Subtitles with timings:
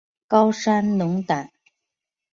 [0.27, 1.51] 高山龙胆